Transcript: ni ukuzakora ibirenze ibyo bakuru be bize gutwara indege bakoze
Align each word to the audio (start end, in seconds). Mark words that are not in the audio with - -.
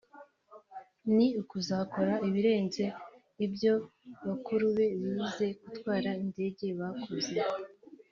ni 1.15 1.27
ukuzakora 1.41 2.13
ibirenze 2.27 2.83
ibyo 3.45 3.73
bakuru 4.27 4.65
be 4.75 4.87
bize 5.01 5.47
gutwara 5.61 6.09
indege 6.23 6.67
bakoze 6.79 7.37